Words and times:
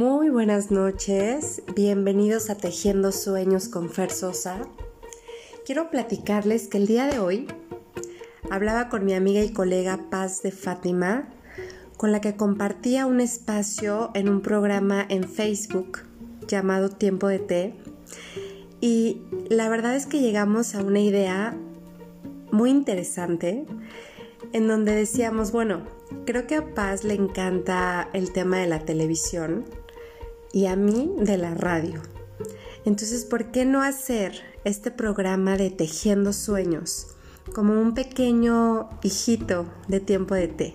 Muy 0.00 0.30
buenas 0.30 0.70
noches, 0.70 1.62
bienvenidos 1.76 2.48
a 2.48 2.54
Tejiendo 2.54 3.12
Sueños 3.12 3.68
con 3.68 3.90
Fer 3.90 4.10
Sosa. 4.10 4.66
Quiero 5.66 5.90
platicarles 5.90 6.68
que 6.68 6.78
el 6.78 6.86
día 6.86 7.04
de 7.06 7.18
hoy 7.18 7.46
hablaba 8.48 8.88
con 8.88 9.04
mi 9.04 9.12
amiga 9.12 9.42
y 9.42 9.52
colega 9.52 10.06
Paz 10.08 10.40
de 10.40 10.52
Fátima, 10.52 11.28
con 11.98 12.12
la 12.12 12.22
que 12.22 12.34
compartía 12.34 13.04
un 13.04 13.20
espacio 13.20 14.10
en 14.14 14.30
un 14.30 14.40
programa 14.40 15.04
en 15.06 15.24
Facebook 15.24 15.98
llamado 16.48 16.88
Tiempo 16.88 17.28
de 17.28 17.38
Té. 17.38 17.74
Y 18.80 19.20
la 19.50 19.68
verdad 19.68 19.94
es 19.94 20.06
que 20.06 20.22
llegamos 20.22 20.74
a 20.74 20.82
una 20.82 21.00
idea 21.00 21.54
muy 22.50 22.70
interesante 22.70 23.66
en 24.54 24.66
donde 24.66 24.94
decíamos, 24.94 25.52
bueno, 25.52 25.82
creo 26.24 26.46
que 26.46 26.54
a 26.54 26.74
Paz 26.74 27.04
le 27.04 27.12
encanta 27.12 28.08
el 28.14 28.32
tema 28.32 28.60
de 28.60 28.66
la 28.66 28.78
televisión 28.86 29.66
y 30.52 30.66
a 30.66 30.76
mí 30.76 31.12
de 31.18 31.36
la 31.36 31.54
radio. 31.54 32.00
Entonces, 32.84 33.24
¿por 33.24 33.50
qué 33.50 33.64
no 33.64 33.82
hacer 33.82 34.42
este 34.64 34.90
programa 34.90 35.56
de 35.56 35.70
Tejiendo 35.70 36.32
Sueños 36.32 37.08
como 37.54 37.80
un 37.80 37.94
pequeño 37.94 38.88
hijito 39.02 39.66
de 39.88 40.00
tiempo 40.00 40.34
de 40.34 40.48
té? 40.48 40.74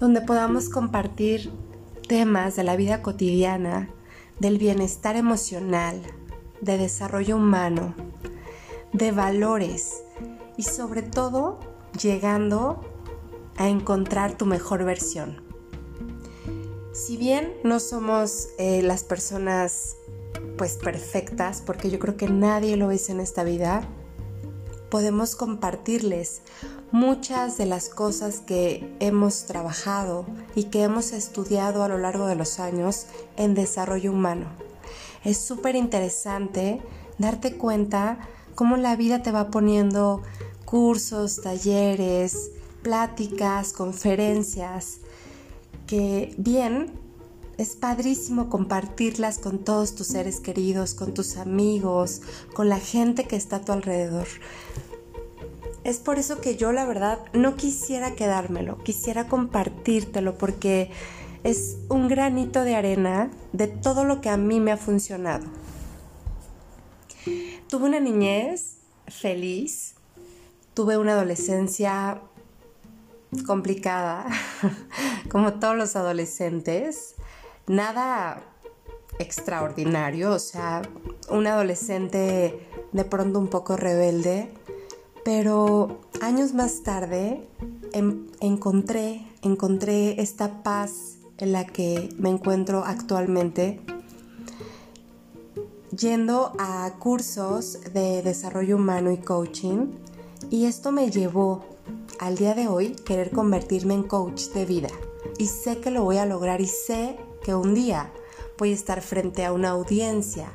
Donde 0.00 0.20
podamos 0.20 0.68
compartir 0.68 1.50
temas 2.08 2.56
de 2.56 2.64
la 2.64 2.76
vida 2.76 3.02
cotidiana, 3.02 3.90
del 4.40 4.58
bienestar 4.58 5.16
emocional, 5.16 6.00
de 6.60 6.78
desarrollo 6.78 7.36
humano, 7.36 7.94
de 8.92 9.12
valores 9.12 10.02
y 10.56 10.62
sobre 10.62 11.02
todo 11.02 11.60
llegando 12.00 12.80
a 13.56 13.68
encontrar 13.68 14.36
tu 14.36 14.46
mejor 14.46 14.84
versión. 14.84 15.47
Si 16.98 17.16
bien 17.16 17.54
no 17.62 17.78
somos 17.78 18.48
eh, 18.58 18.82
las 18.82 19.04
personas 19.04 19.96
pues 20.56 20.76
perfectas, 20.76 21.62
porque 21.64 21.90
yo 21.90 22.00
creo 22.00 22.16
que 22.16 22.28
nadie 22.28 22.76
lo 22.76 22.90
es 22.90 23.08
en 23.08 23.20
esta 23.20 23.44
vida, 23.44 23.88
podemos 24.90 25.36
compartirles 25.36 26.42
muchas 26.90 27.56
de 27.56 27.66
las 27.66 27.88
cosas 27.88 28.40
que 28.40 28.96
hemos 28.98 29.44
trabajado 29.44 30.26
y 30.56 30.64
que 30.64 30.82
hemos 30.82 31.12
estudiado 31.12 31.84
a 31.84 31.88
lo 31.88 31.98
largo 31.98 32.26
de 32.26 32.34
los 32.34 32.58
años 32.58 33.06
en 33.36 33.54
desarrollo 33.54 34.10
humano. 34.10 34.46
Es 35.24 35.38
súper 35.38 35.76
interesante 35.76 36.82
darte 37.16 37.56
cuenta 37.56 38.18
cómo 38.56 38.76
la 38.76 38.96
vida 38.96 39.22
te 39.22 39.30
va 39.30 39.50
poniendo 39.50 40.22
cursos, 40.64 41.42
talleres, 41.42 42.50
pláticas, 42.82 43.72
conferencias, 43.72 44.98
que 45.88 46.34
bien, 46.36 46.92
es 47.56 47.74
padrísimo 47.74 48.48
compartirlas 48.48 49.38
con 49.38 49.58
todos 49.58 49.96
tus 49.96 50.06
seres 50.06 50.38
queridos, 50.38 50.94
con 50.94 51.12
tus 51.12 51.36
amigos, 51.36 52.22
con 52.54 52.68
la 52.68 52.78
gente 52.78 53.24
que 53.24 53.34
está 53.34 53.56
a 53.56 53.64
tu 53.64 53.72
alrededor. 53.72 54.28
Es 55.82 55.98
por 55.98 56.18
eso 56.18 56.40
que 56.40 56.56
yo 56.56 56.70
la 56.70 56.84
verdad 56.84 57.18
no 57.32 57.56
quisiera 57.56 58.14
quedármelo, 58.14 58.78
quisiera 58.84 59.26
compartírtelo 59.26 60.38
porque 60.38 60.90
es 61.42 61.78
un 61.88 62.06
granito 62.06 62.62
de 62.62 62.76
arena 62.76 63.30
de 63.52 63.66
todo 63.66 64.04
lo 64.04 64.20
que 64.20 64.28
a 64.28 64.36
mí 64.36 64.60
me 64.60 64.70
ha 64.70 64.76
funcionado. 64.76 65.46
Tuve 67.68 67.86
una 67.86 68.00
niñez 68.00 68.76
feliz, 69.06 69.94
tuve 70.74 70.96
una 70.96 71.12
adolescencia 71.12 72.20
complicada, 73.46 74.26
como 75.30 75.54
todos 75.54 75.76
los 75.76 75.96
adolescentes, 75.96 77.14
nada 77.66 78.42
extraordinario, 79.18 80.32
o 80.32 80.38
sea, 80.38 80.82
un 81.30 81.46
adolescente 81.46 82.66
de 82.92 83.04
pronto 83.04 83.38
un 83.38 83.48
poco 83.48 83.76
rebelde, 83.76 84.52
pero 85.24 86.00
años 86.22 86.54
más 86.54 86.82
tarde 86.82 87.46
em, 87.92 88.28
encontré, 88.40 89.26
encontré 89.42 90.20
esta 90.20 90.62
paz 90.62 91.18
en 91.38 91.52
la 91.52 91.66
que 91.66 92.08
me 92.18 92.30
encuentro 92.30 92.84
actualmente 92.84 93.80
yendo 95.90 96.52
a 96.58 96.92
cursos 96.98 97.78
de 97.92 98.22
desarrollo 98.22 98.76
humano 98.76 99.10
y 99.10 99.18
coaching 99.18 99.88
y 100.50 100.66
esto 100.66 100.92
me 100.92 101.10
llevó 101.10 101.64
al 102.18 102.36
día 102.36 102.54
de 102.54 102.68
hoy 102.68 102.90
querer 102.90 103.30
convertirme 103.30 103.94
en 103.94 104.02
coach 104.02 104.48
de 104.48 104.66
vida. 104.66 104.88
Y 105.38 105.46
sé 105.46 105.80
que 105.80 105.90
lo 105.90 106.04
voy 106.04 106.18
a 106.18 106.26
lograr 106.26 106.60
y 106.60 106.66
sé 106.66 107.16
que 107.42 107.54
un 107.54 107.74
día 107.74 108.12
voy 108.58 108.72
a 108.72 108.74
estar 108.74 109.02
frente 109.02 109.44
a 109.44 109.52
una 109.52 109.70
audiencia 109.70 110.52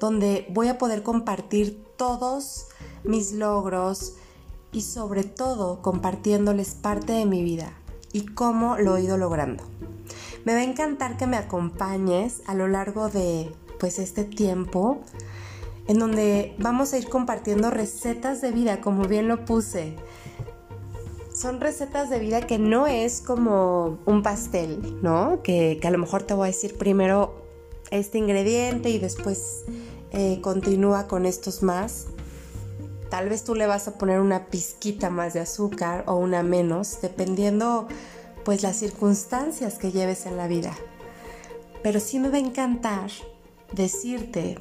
donde 0.00 0.46
voy 0.50 0.68
a 0.68 0.78
poder 0.78 1.02
compartir 1.02 1.84
todos 1.96 2.66
mis 3.04 3.32
logros 3.32 4.14
y 4.72 4.82
sobre 4.82 5.24
todo 5.24 5.82
compartiéndoles 5.82 6.74
parte 6.74 7.12
de 7.12 7.26
mi 7.26 7.42
vida 7.42 7.72
y 8.12 8.26
cómo 8.26 8.76
lo 8.76 8.96
he 8.96 9.02
ido 9.02 9.16
logrando. 9.16 9.64
Me 10.44 10.52
va 10.52 10.60
a 10.60 10.64
encantar 10.64 11.16
que 11.16 11.26
me 11.26 11.36
acompañes 11.36 12.42
a 12.46 12.54
lo 12.54 12.68
largo 12.68 13.08
de 13.08 13.50
pues 13.78 13.98
este 13.98 14.24
tiempo 14.24 15.00
en 15.86 15.98
donde 15.98 16.54
vamos 16.58 16.92
a 16.92 16.98
ir 16.98 17.08
compartiendo 17.08 17.70
recetas 17.70 18.40
de 18.40 18.52
vida, 18.52 18.80
como 18.80 19.04
bien 19.04 19.28
lo 19.28 19.44
puse. 19.44 19.96
Son 21.44 21.60
recetas 21.60 22.08
de 22.08 22.18
vida 22.20 22.40
que 22.46 22.58
no 22.58 22.86
es 22.86 23.20
como 23.20 23.98
un 24.06 24.22
pastel, 24.22 24.98
¿no? 25.02 25.42
Que, 25.42 25.78
a 25.84 25.90
lo 25.90 25.98
mejor 25.98 26.22
te 26.22 26.32
voy 26.32 26.44
a 26.44 26.46
decir 26.46 26.78
primero 26.78 27.34
este 27.90 28.16
ingrediente 28.16 28.88
y 28.88 28.98
después 28.98 29.66
eh, 30.12 30.40
continúa 30.40 31.06
con 31.06 31.26
estos 31.26 31.62
más. 31.62 32.06
Tal 33.10 33.28
vez 33.28 33.44
tú 33.44 33.54
le 33.54 33.66
vas 33.66 33.88
a 33.88 33.98
poner 33.98 34.20
una 34.20 34.46
pizquita 34.46 35.10
más 35.10 35.34
de 35.34 35.40
azúcar 35.40 36.04
o 36.06 36.14
una 36.14 36.42
menos, 36.42 37.02
dependiendo 37.02 37.88
pues 38.46 38.62
las 38.62 38.76
circunstancias 38.76 39.74
que 39.74 39.92
lleves 39.92 40.24
en 40.24 40.38
la 40.38 40.48
vida. 40.48 40.74
Pero 41.82 42.00
sí 42.00 42.20
me 42.20 42.30
va 42.30 42.36
a 42.36 42.40
encantar 42.40 43.10
decirte 43.70 44.56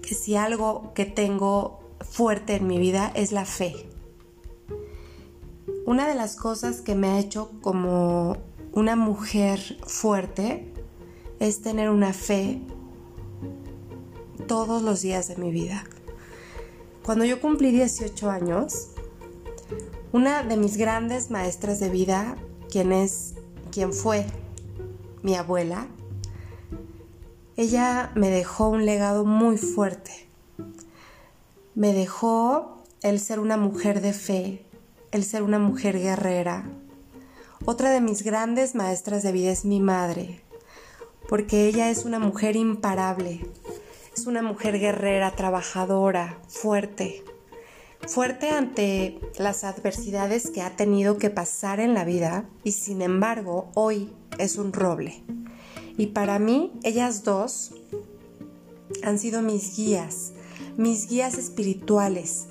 que 0.00 0.14
si 0.14 0.36
algo 0.36 0.94
que 0.94 1.04
tengo 1.04 1.80
fuerte 2.00 2.54
en 2.54 2.66
mi 2.66 2.78
vida 2.78 3.12
es 3.14 3.30
la 3.30 3.44
fe. 3.44 3.92
Una 5.86 6.08
de 6.08 6.14
las 6.14 6.36
cosas 6.36 6.80
que 6.80 6.94
me 6.94 7.08
ha 7.08 7.18
hecho 7.18 7.50
como 7.60 8.36
una 8.72 8.96
mujer 8.96 9.60
fuerte 9.86 10.72
es 11.40 11.62
tener 11.62 11.90
una 11.90 12.12
fe 12.12 12.60
todos 14.46 14.82
los 14.82 15.02
días 15.02 15.28
de 15.28 15.36
mi 15.36 15.50
vida. 15.50 15.84
Cuando 17.04 17.24
yo 17.24 17.40
cumplí 17.40 17.70
18 17.70 18.30
años, 18.30 18.88
una 20.12 20.42
de 20.42 20.56
mis 20.56 20.76
grandes 20.76 21.30
maestras 21.30 21.80
de 21.80 21.90
vida, 21.90 22.36
quien 22.70 22.92
es 22.92 23.34
fue 23.90 24.24
mi 25.22 25.34
abuela, 25.34 25.88
ella 27.56 28.12
me 28.14 28.30
dejó 28.30 28.68
un 28.68 28.86
legado 28.86 29.24
muy 29.24 29.58
fuerte. 29.58 30.28
Me 31.74 31.92
dejó 31.92 32.84
el 33.02 33.18
ser 33.18 33.40
una 33.40 33.56
mujer 33.56 34.00
de 34.00 34.12
fe, 34.12 34.64
el 35.14 35.24
ser 35.24 35.44
una 35.44 35.60
mujer 35.60 35.96
guerrera. 35.96 36.64
Otra 37.64 37.90
de 37.90 38.00
mis 38.00 38.24
grandes 38.24 38.74
maestras 38.74 39.22
de 39.22 39.30
vida 39.30 39.52
es 39.52 39.64
mi 39.64 39.78
madre, 39.78 40.40
porque 41.28 41.68
ella 41.68 41.88
es 41.88 42.04
una 42.04 42.18
mujer 42.18 42.56
imparable, 42.56 43.46
es 44.12 44.26
una 44.26 44.42
mujer 44.42 44.80
guerrera, 44.80 45.30
trabajadora, 45.30 46.40
fuerte, 46.48 47.22
fuerte 48.08 48.50
ante 48.50 49.20
las 49.38 49.62
adversidades 49.62 50.50
que 50.50 50.62
ha 50.62 50.74
tenido 50.74 51.16
que 51.16 51.30
pasar 51.30 51.78
en 51.78 51.94
la 51.94 52.04
vida 52.04 52.48
y 52.64 52.72
sin 52.72 53.00
embargo 53.00 53.70
hoy 53.74 54.12
es 54.38 54.56
un 54.56 54.72
roble. 54.72 55.22
Y 55.96 56.08
para 56.08 56.40
mí, 56.40 56.72
ellas 56.82 57.22
dos 57.22 57.72
han 59.04 59.20
sido 59.20 59.42
mis 59.42 59.76
guías, 59.76 60.32
mis 60.76 61.08
guías 61.08 61.38
espirituales, 61.38 62.48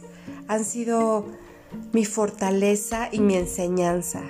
han 0.48 0.64
sido 0.64 1.43
mi 1.92 2.06
fortaleza 2.06 3.10
y 3.12 3.20
mi 3.20 3.36
enseñanza. 3.36 4.24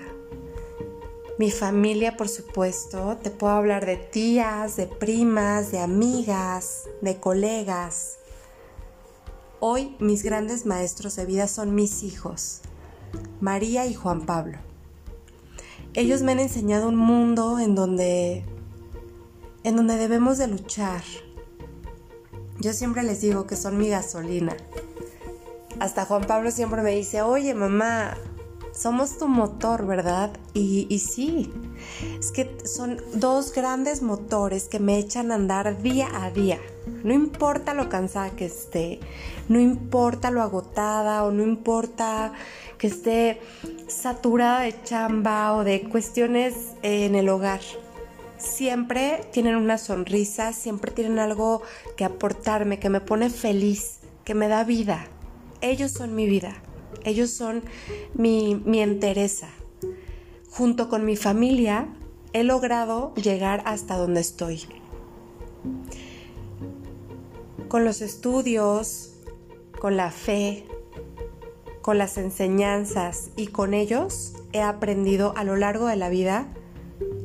Mi 1.39 1.49
familia, 1.49 2.15
por 2.15 2.29
supuesto, 2.29 3.17
te 3.21 3.31
puedo 3.31 3.53
hablar 3.53 3.85
de 3.85 3.97
tías, 3.97 4.75
de 4.75 4.85
primas, 4.85 5.71
de 5.71 5.79
amigas, 5.79 6.83
de 7.01 7.19
colegas. 7.19 8.17
Hoy 9.59 9.95
mis 9.99 10.23
grandes 10.23 10.65
maestros 10.65 11.15
de 11.15 11.25
vida 11.25 11.47
son 11.47 11.73
mis 11.73 12.03
hijos, 12.03 12.61
María 13.41 13.85
y 13.85 13.93
Juan 13.93 14.25
Pablo. 14.25 14.57
Ellos 15.95 16.21
me 16.21 16.33
han 16.33 16.39
enseñado 16.39 16.89
un 16.89 16.95
mundo 16.95 17.59
en 17.59 17.75
donde 17.75 18.43
en 19.63 19.75
donde 19.75 19.97
debemos 19.97 20.37
de 20.37 20.47
luchar. 20.47 21.03
Yo 22.59 22.73
siempre 22.73 23.03
les 23.03 23.21
digo 23.21 23.47
que 23.47 23.55
son 23.55 23.77
mi 23.77 23.89
gasolina. 23.89 24.55
Hasta 25.83 26.05
Juan 26.05 26.23
Pablo 26.25 26.49
siempre 26.49 26.81
me 26.81 26.91
dice, 26.91 27.23
oye 27.23 27.53
mamá, 27.53 28.15
somos 28.71 29.17
tu 29.17 29.27
motor, 29.27 29.85
¿verdad? 29.85 30.31
Y, 30.53 30.97
sí, 30.99 31.51
es 32.17 32.31
que 32.31 32.55
son 32.63 33.01
dos 33.15 33.51
grandes 33.51 34.01
motores 34.01 34.69
que 34.69 34.79
me 34.79 34.97
echan 34.97 35.29
a 35.29 35.35
andar 35.35 35.81
día 35.81 36.07
a 36.23 36.31
día. 36.31 36.57
No 37.03 37.13
importa 37.13 37.73
lo 37.73 37.89
cansada 37.89 38.29
que 38.29 38.45
esté, 38.45 39.01
no 39.49 39.59
importa 39.59 40.31
lo 40.31 40.41
agotada 40.41 41.25
o 41.25 41.31
no 41.31 41.43
importa 41.43 42.31
que 42.77 42.87
esté 42.87 43.41
saturada 43.87 44.61
de 44.61 44.81
chamba 44.83 45.51
o 45.51 45.65
de 45.65 45.81
cuestiones 45.89 46.55
en 46.81 47.13
el 47.13 47.27
hogar. 47.27 47.59
Siempre 48.37 49.27
tienen 49.33 49.57
una 49.57 49.77
sonrisa, 49.77 50.53
siempre 50.53 50.93
tienen 50.93 51.19
algo 51.19 51.61
que 51.97 52.05
aportarme, 52.05 52.79
que 52.79 52.87
me 52.87 53.01
pone 53.01 53.29
feliz, 53.29 53.99
que 54.23 54.33
me 54.33 54.47
da 54.47 54.63
vida. 54.63 55.09
Ellos 55.63 55.91
son 55.91 56.13
mi 56.13 56.27
vida, 56.27 56.61
ellos 57.03 57.31
son 57.31 57.63
mi, 58.13 58.61
mi 58.63 58.81
entereza 58.81 59.49
junto 60.53 60.87
con 60.87 61.03
mi 61.03 61.15
familia, 61.15 61.87
he 62.31 62.43
logrado 62.43 63.13
llegar 63.15 63.63
hasta 63.65 63.97
donde 63.97 64.21
estoy. 64.21 64.61
Con 67.67 67.85
los 67.85 68.01
estudios, 68.01 69.15
con 69.79 69.97
la 69.97 70.11
fe, 70.11 70.67
con 71.81 71.97
las 71.97 72.17
enseñanzas 72.17 73.31
y 73.35 73.47
con 73.47 73.73
ellos 73.73 74.33
he 74.51 74.61
aprendido 74.61 75.33
a 75.35 75.43
lo 75.43 75.55
largo 75.55 75.87
de 75.87 75.95
la 75.95 76.09
vida 76.09 76.47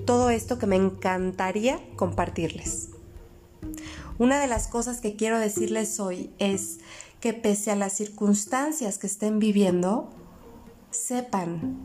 todo 0.06 0.30
esto 0.30 0.58
que 0.58 0.66
me 0.66 0.76
encantaría 0.76 1.80
compartirles. 1.96 2.97
Una 4.18 4.40
de 4.40 4.46
las 4.46 4.66
cosas 4.66 5.00
que 5.00 5.16
quiero 5.16 5.38
decirles 5.38 6.00
hoy 6.00 6.30
es 6.38 6.78
que 7.20 7.32
pese 7.32 7.70
a 7.70 7.76
las 7.76 7.92
circunstancias 7.92 8.98
que 8.98 9.06
estén 9.06 9.38
viviendo, 9.38 10.10
sepan 10.90 11.78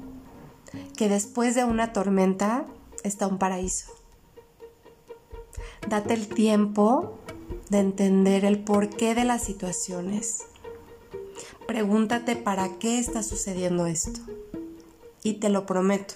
que 0.98 1.10
después 1.10 1.56
de 1.56 1.64
una 1.64 1.94
tormenta 1.94 2.66
está 3.04 3.28
un 3.28 3.38
paraíso. 3.38 3.92
Date 5.88 6.14
el 6.14 6.28
tiempo 6.28 7.20
de 7.70 7.80
entender 7.80 8.46
el 8.46 8.64
porqué 8.64 9.16
de 9.16 9.26
las 9.26 9.44
situaciones. 9.44 10.44
Pregúntate 11.68 12.36
para 12.36 12.78
qué 12.80 13.00
está 13.00 13.24
sucediendo 13.24 13.86
esto. 13.86 14.20
Y 15.24 15.34
te 15.34 15.50
lo 15.50 15.66
prometo, 15.66 16.16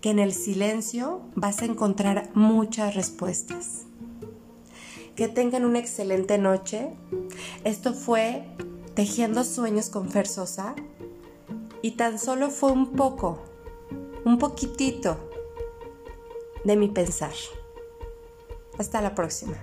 que 0.00 0.10
en 0.10 0.18
el 0.18 0.32
silencio 0.32 1.20
vas 1.34 1.62
a 1.62 1.66
encontrar 1.66 2.30
muchas 2.34 2.94
respuestas. 2.94 3.84
Que 5.20 5.28
tengan 5.28 5.66
una 5.66 5.78
excelente 5.78 6.38
noche. 6.38 6.94
Esto 7.64 7.92
fue 7.92 8.42
Tejiendo 8.94 9.44
Sueños 9.44 9.90
con 9.90 10.08
Fer 10.08 10.26
Sosa 10.26 10.74
y 11.82 11.90
tan 11.90 12.18
solo 12.18 12.48
fue 12.48 12.72
un 12.72 12.92
poco 12.92 13.38
un 14.24 14.38
poquitito 14.38 15.18
de 16.64 16.74
mi 16.74 16.88
pensar. 16.88 17.34
Hasta 18.78 19.02
la 19.02 19.14
próxima. 19.14 19.58